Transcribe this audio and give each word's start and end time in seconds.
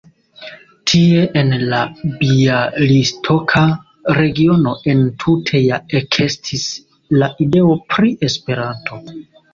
Tie 0.91 1.19
en 1.41 1.51
la 1.73 1.81
bjalistoka 2.21 3.63
regiono 4.19 4.73
entute 4.95 5.63
ja 5.67 5.79
ekestis 6.01 6.67
la 7.23 7.31
ideo 7.47 7.77
pri 7.95 8.15
Esperanto. 8.31 8.99